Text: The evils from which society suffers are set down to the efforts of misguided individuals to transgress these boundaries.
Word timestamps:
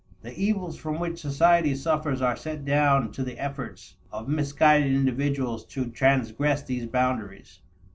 The 0.23 0.35
evils 0.35 0.77
from 0.77 0.99
which 0.99 1.19
society 1.19 1.75
suffers 1.75 2.23
are 2.23 2.35
set 2.35 2.65
down 2.65 3.11
to 3.11 3.21
the 3.23 3.37
efforts 3.37 3.97
of 4.11 4.27
misguided 4.27 4.91
individuals 4.95 5.63
to 5.65 5.91
transgress 5.91 6.63
these 6.63 6.87
boundaries. 6.87 7.59